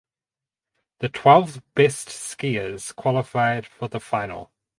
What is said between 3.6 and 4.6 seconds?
for the final.